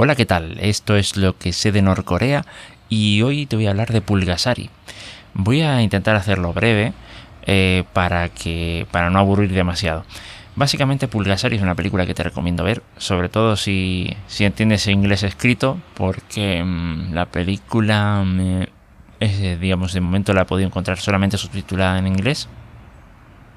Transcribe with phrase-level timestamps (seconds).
[0.00, 0.58] Hola, ¿qué tal?
[0.60, 2.46] Esto es lo que sé de Norcorea
[2.88, 4.70] y hoy te voy a hablar de Pulgasari.
[5.34, 6.92] Voy a intentar hacerlo breve
[7.46, 10.04] eh, para, que, para no aburrir demasiado.
[10.54, 15.24] Básicamente Pulgasari es una película que te recomiendo ver, sobre todo si, si entiendes inglés
[15.24, 18.24] escrito, porque mm, la película,
[19.18, 22.48] es, digamos, de momento la he podido encontrar solamente subtitulada en inglés.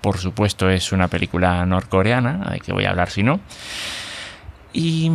[0.02, 3.40] Por supuesto es una película norcoreana, de que voy a hablar si no.
[4.74, 5.12] Y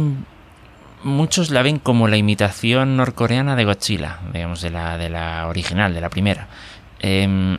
[1.06, 5.94] muchos la ven como la imitación norcoreana de Godzilla, digamos, de la, de la original,
[5.94, 6.48] de la primera.
[6.98, 7.56] Em,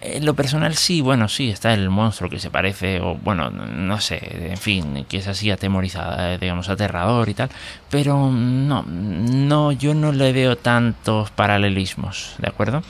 [0.00, 4.00] en lo personal sí, bueno, sí, está el monstruo que se parece, o bueno, no
[4.00, 7.50] sé, en fin, que es así atemorizada, digamos, aterrador y tal,
[7.90, 12.82] pero no, no, yo no le veo tantos paralelismos, ¿de acuerdo?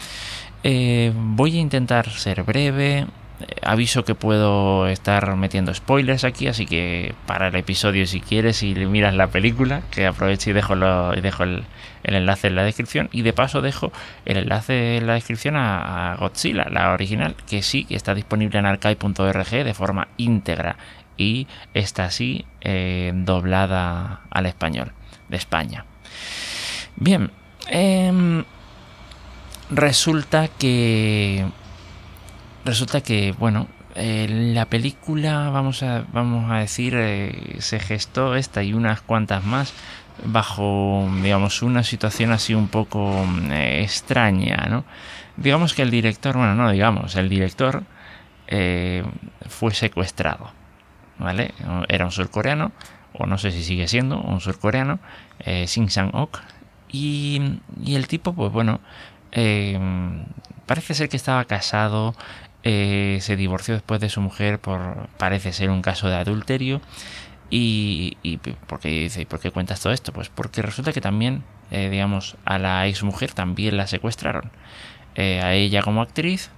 [0.62, 3.06] Eh, voy a intentar ser breve,
[3.62, 8.74] aviso que puedo estar metiendo spoilers aquí, así que para el episodio si quieres y
[8.74, 11.64] miras la película, que aproveche y dejo, el,
[12.04, 13.08] enlace en la descripción.
[13.12, 13.92] Y de paso dejo
[14.24, 18.66] el enlace en la descripción a, Godzilla, la original, que sí que está disponible en
[18.66, 20.76] archive.org de forma íntegra
[21.16, 24.92] y está así eh, doblada al español
[25.28, 25.84] de España.
[26.96, 27.30] Bien,
[27.68, 28.44] em,
[29.70, 31.46] resulta que
[32.64, 38.62] resulta que, bueno, eh, la película, vamos a, vamos a decir, eh, se gestó esta
[38.62, 39.72] y unas cuantas más
[40.24, 44.84] bajo, digamos, una situación así un poco eh, extraña, ¿no?
[45.36, 47.84] Digamos que el director, bueno, no digamos, el director
[49.48, 50.52] fue secuestrado,
[51.18, 51.54] ¿vale?
[51.88, 52.72] Era un surcoreano,
[53.12, 55.00] o no sé si sigue siendo un surcoreano,
[55.44, 56.38] Shin Sang-ok,
[56.88, 58.80] y, y, el tipo, pues bueno,
[60.66, 62.14] parece ser que estaba casado,
[62.66, 66.80] eh, se divorció después de su mujer por, parece ser un caso de adulterio.
[67.50, 70.12] Y, y ¿por qué dice, por qué cuentas todo esto?
[70.12, 74.50] Pues porque resulta que también, eh, digamos, a la ex mujer también la secuestraron.
[75.14, 76.50] Eh, a ella como actriz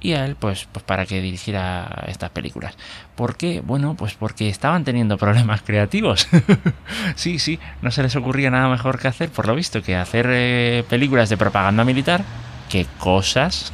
[0.00, 2.74] y a él pues, pues para que dirigiera estas películas.
[3.14, 3.60] ¿Por qué?
[3.60, 6.28] Bueno, pues porque estaban teniendo problemas creativos.
[7.14, 10.84] sí, sí, no se les ocurría nada mejor que hacer, por lo visto, que hacer
[10.86, 12.24] películas de propaganda militar.
[12.70, 13.72] ¿Qué cosas?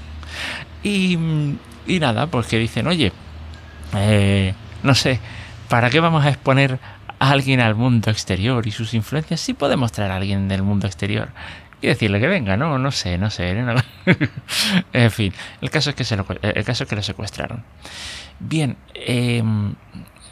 [0.82, 1.16] Y,
[1.88, 3.12] y nada, pues que dicen, oye,
[3.94, 5.18] eh, no sé,
[5.68, 6.78] ¿para qué vamos a exponer
[7.18, 9.40] a alguien al mundo exterior y sus influencias?
[9.40, 11.30] Sí podemos traer a alguien del mundo exterior
[11.80, 13.56] y decirle que venga, no, no sé, no sé.
[14.92, 17.64] en fin, el caso es que se lo, el caso es que lo secuestraron.
[18.38, 19.42] Bien, eh,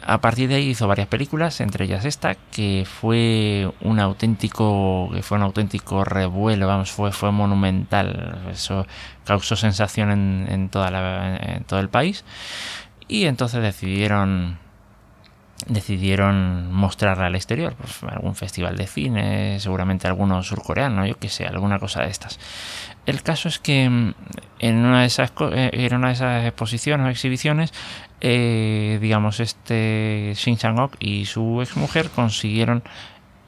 [0.05, 5.21] a partir de ahí hizo varias películas, entre ellas esta, que fue un auténtico, que
[5.21, 8.39] fue un auténtico revuelo, vamos, fue, fue monumental.
[8.51, 8.85] Eso
[9.25, 12.23] causó sensación en, toda la, en todo el país.
[13.07, 14.59] Y entonces decidieron
[15.65, 21.45] decidieron mostrarla al exterior, pues algún festival de cine, seguramente alguno surcoreano, yo que sé,
[21.45, 22.39] alguna cosa de estas.
[23.05, 24.13] El caso es que mm,
[24.59, 27.73] en una de esas, eh, en una de esas exposiciones o exhibiciones,
[28.21, 32.83] eh, digamos, este Shin Sang-ok y su exmujer consiguieron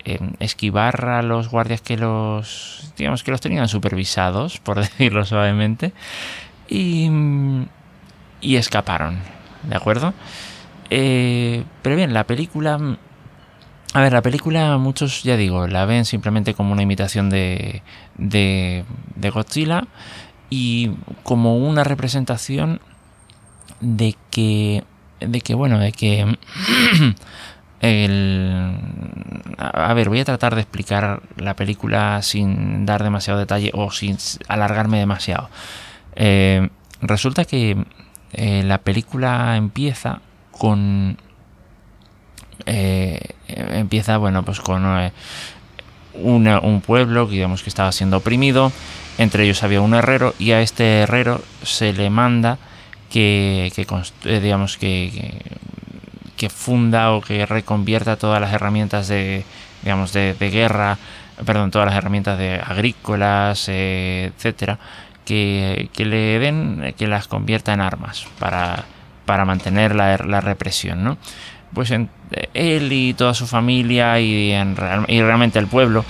[0.05, 5.93] em, esquivar a los guardias que los, digamos, que los tenían supervisados, por decirlo suavemente,
[6.67, 7.67] y, mm,
[8.41, 9.19] y escaparon,
[9.63, 10.13] ¿de acuerdo?
[10.89, 12.77] Eh, pero bien, la película.
[12.77, 12.97] Mm,
[13.93, 17.81] a ver, la película, muchos ya digo, la ven simplemente como una imitación de,
[18.17, 18.83] de,
[19.33, 19.87] Godzilla
[20.49, 20.91] y
[21.23, 22.81] como una representación
[23.81, 24.83] de que.
[25.19, 26.37] de que, bueno, de que.
[27.81, 28.75] el,
[29.57, 34.17] a ver, voy a tratar de explicar la película sin dar demasiado detalle o sin
[34.47, 35.49] alargarme demasiado.
[36.15, 36.69] Eh,
[37.01, 37.85] resulta que
[38.33, 40.21] eh, la película empieza
[40.59, 41.17] con...
[42.67, 45.11] Eh, empieza, bueno, pues con eh,
[46.13, 48.71] un pueblo que digamos que estaba siendo oprimido,
[49.17, 52.59] entre ellos había un herrero y a este herrero se le manda
[53.09, 55.41] que, eh, digamos que,
[56.49, 59.43] funda o que reconvierta todas las herramientas de
[59.81, 60.97] digamos de, guerra
[61.45, 64.79] perdón todas las herramientas de agrícolas etcétera
[65.25, 68.85] que le den que las convierta en armas para
[69.29, 71.19] para mantener la, represión, ¿no?
[71.71, 74.51] Pues él y toda su familia y,
[75.07, 76.03] realmente el pueblo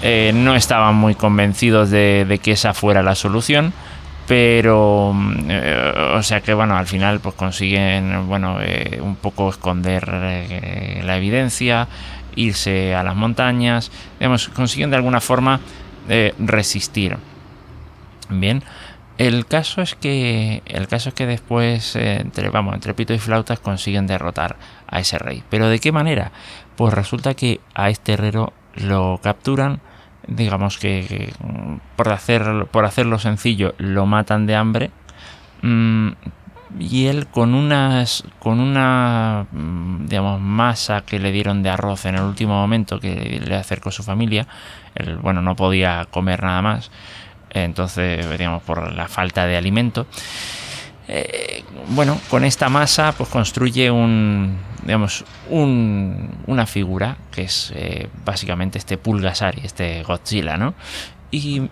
[0.00, 3.74] eh, no estaban muy convencidos de, que esa fuera la solución,
[4.26, 5.14] pero
[5.46, 11.16] eh, o sea que bueno al final pues consiguen bueno eh, un poco esconder la
[11.18, 11.86] evidencia
[12.34, 15.60] irse a las montañas digamos consiguen de alguna forma
[16.38, 17.18] resistir
[18.30, 18.62] bien
[19.16, 23.18] El caso es que el caso es que después eh, entre vamos entre pito y
[23.18, 24.56] flautas consiguen derrotar
[24.88, 25.44] a ese rey.
[25.50, 26.32] Pero de qué manera?
[26.76, 29.80] Pues resulta que a este herrero lo capturan,
[30.26, 31.32] digamos que,
[31.96, 34.90] por hacer por hacerlo sencillo lo matan de hambre.
[35.62, 36.10] Mm,
[36.78, 42.16] y él con unas con una mm, digamos masa que le dieron de arroz en
[42.16, 44.48] el último momento que le acercó su familia
[44.96, 46.90] él, bueno no podía comer nada más
[47.54, 50.06] entonces digamos por la falta de alimento
[51.08, 58.08] eh, bueno con esta masa pues construye un digamos un, una figura que es eh,
[58.24, 60.74] básicamente este Pulgasari este Godzilla no
[61.30, 61.62] y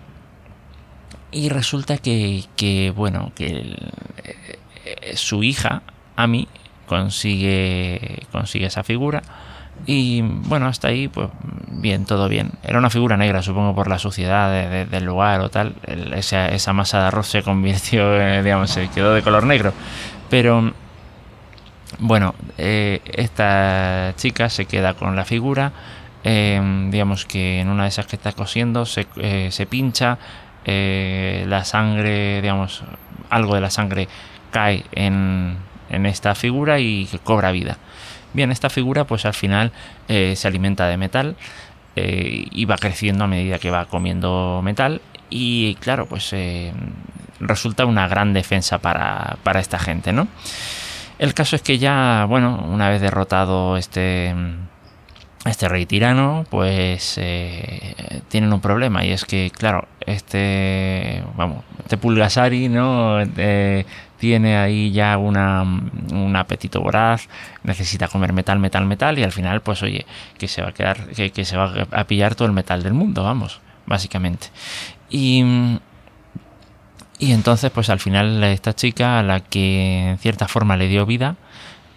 [1.31, 3.77] y resulta que, que bueno que el,
[4.85, 5.83] eh, su hija,
[6.15, 6.47] Ami,
[6.87, 9.21] consigue, consigue esa figura.
[9.85, 11.29] Y bueno, hasta ahí, pues
[11.67, 12.51] bien, todo bien.
[12.63, 15.75] Era una figura negra, supongo, por la suciedad del lugar o tal.
[16.15, 19.73] esa, masa de arroz se convirtió, eh, digamos, se quedó de color negro.
[20.29, 20.73] Pero
[21.99, 25.73] bueno, eh, esta chica se queda con la figura.
[26.23, 29.07] digamos que en una de esas que está cosiendo se,
[29.51, 30.17] se pincha.
[30.65, 32.83] la sangre, digamos,
[33.29, 34.07] algo de la sangre
[34.51, 35.57] cae en,
[35.89, 37.77] esta figura y cobra vida.
[38.33, 39.71] Bien, esta figura pues al final
[40.07, 41.35] eh, se alimenta de metal
[41.95, 46.73] eh, y va creciendo a medida que va comiendo metal y claro pues eh,
[47.39, 50.27] resulta una gran defensa para, para, esta gente, ¿no?
[51.19, 54.33] El caso es que ya, bueno, una vez derrotado este
[55.45, 57.15] este rey tirano, pues
[58.29, 63.19] tienen un problema y es que, claro, este, vamos, este Pulgasari, ¿no?
[64.23, 67.27] Tiene ahí ya una, un apetito voraz,
[67.63, 70.05] necesita comer metal, metal, metal y al final pues oye,
[70.37, 73.21] que se va a quedar, que, se va a pillar todo el metal del mundo,
[73.21, 74.47] vamos, básicamente.
[75.09, 75.43] Y,
[77.19, 81.05] y entonces pues al final esta chica a la que en cierta forma le dio
[81.05, 81.35] vida,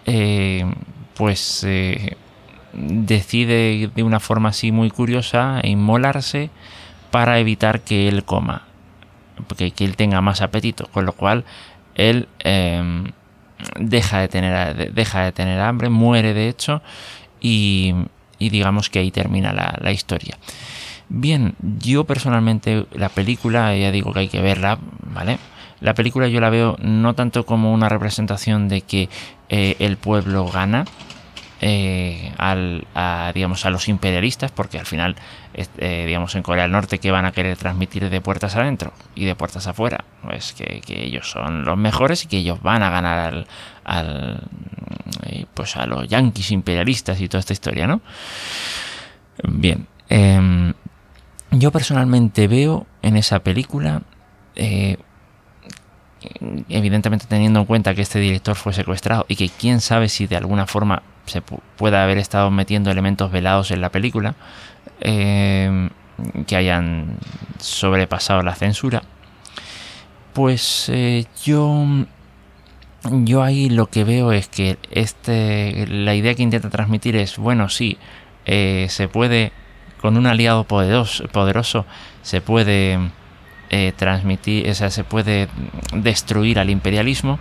[0.05, 0.65] eh,
[1.13, 2.17] pues eh,
[2.73, 6.49] decide de una forma así muy curiosa inmolarse
[7.09, 8.63] para evitar que él coma,
[9.55, 11.45] que, que él tenga más apetito, con lo cual
[11.97, 13.11] él em,
[13.77, 16.81] deja, de tener, deja de tener hambre, muere de hecho,
[17.41, 17.93] y,
[18.39, 20.37] digamos que ahí termina la, historia.
[21.09, 24.77] Bien, yo personalmente la película, ya digo que hay que verla,
[25.13, 25.39] ¿vale?
[25.79, 29.09] La película yo la veo no tanto como una representación de que
[29.49, 30.85] eh, el pueblo gana,
[31.59, 35.15] eh, al, a, digamos, a los imperialistas, porque al final,
[35.55, 39.25] eh, digamos, en Corea del Norte, que van a querer transmitir de puertas adentro y
[39.25, 40.05] de puertas afuera?
[40.21, 43.47] Pues que, ellos son los mejores y que ellos van a ganar
[43.85, 44.43] al,
[45.25, 48.01] eh, pues a los yanquis imperialistas y toda esta historia, ¿no?
[49.43, 50.73] Bien, em,
[51.51, 54.03] yo personalmente veo en esa película
[56.69, 60.35] evidentemente teniendo en cuenta que este director fue secuestrado y que quién sabe si de
[60.35, 64.35] alguna forma se pueda haber estado metiendo elementos velados en la película
[65.01, 65.89] eh,
[66.47, 67.17] que hayan
[67.59, 69.03] sobrepasado la censura
[70.33, 71.85] pues eh, yo
[73.03, 77.69] yo ahí lo que veo es que este la idea que intenta transmitir es bueno
[77.69, 77.97] sí
[78.45, 79.51] eh, se puede
[80.01, 81.85] con un aliado poderoso, poderoso
[82.21, 82.99] se puede
[83.97, 85.49] transmitir o sea se puede
[85.91, 87.37] destruir al imperialismo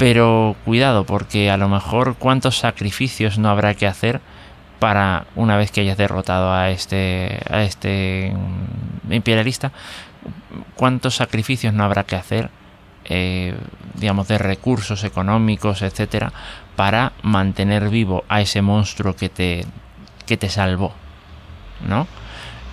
[0.00, 4.22] pero cuidado, porque a lo mejor cuántos sacrificios no habrá que hacer
[4.78, 8.32] para una vez que hayas derrotado a este, a este
[9.10, 9.72] imperialista,
[10.74, 12.48] cuántos sacrificios no habrá que hacer,
[13.04, 13.54] eh,
[13.92, 16.32] digamos, de recursos económicos, etcétera,
[16.76, 19.66] para mantener vivo a ese monstruo que te,
[20.24, 20.94] que te salvó,
[21.86, 22.06] ¿no?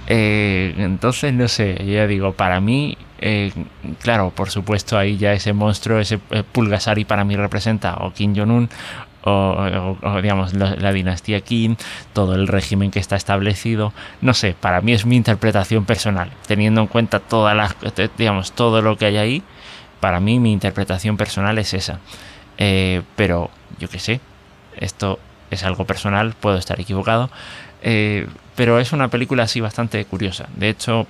[0.08, 3.52] Eh, entonces, no sé, ya digo, para mí eh,
[4.02, 8.36] claro, por supuesto, ahí ya ese monstruo, ese eh, Pulgasari para mí representa o Kim
[8.36, 8.70] Jong-un
[9.30, 11.76] o, digamos la, dinastía Kim,
[12.14, 13.92] todo el régimen que está establecido.
[14.22, 17.76] No sé, para mí es mi interpretación personal, teniendo en cuenta todas las,
[18.18, 19.44] digamos, todo lo que hay ahí.
[20.00, 22.00] Para mí mi interpretación personal es esa.
[22.58, 23.50] Eh, pero
[23.80, 24.22] yo qué sé,
[24.78, 25.20] esto
[25.52, 27.30] es algo personal, puedo estar equivocado.
[27.82, 30.48] Pero es una película así bastante curiosa.
[30.56, 31.08] De hecho,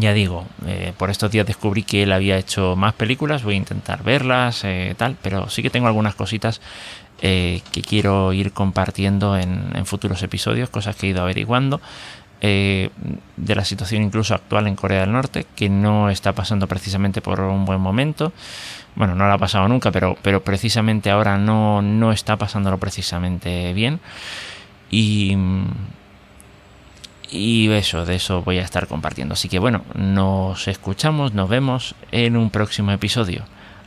[0.00, 3.58] ya digo, eh, por estos días descubrí que él había hecho más películas, voy a
[3.58, 6.60] intentar verlas, eh, tal, pero sí que tengo algunas cositas
[7.22, 11.80] eh, que quiero ir compartiendo en, futuros episodios, cosas que he ido averiguando.
[12.40, 17.40] de la situación incluso actual en Corea del Norte, que no está pasando precisamente por
[17.40, 18.32] un buen momento.
[18.96, 23.72] Bueno, no lo ha pasado nunca, pero, pero precisamente ahora no, no está pasándolo precisamente
[23.72, 24.00] bien.
[27.30, 29.34] Y, eso, de eso voy a estar compartiendo.
[29.34, 33.44] Así que bueno, nos escuchamos, nos vemos en un próximo episodio.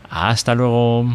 [0.10, 1.06] Hasta luego.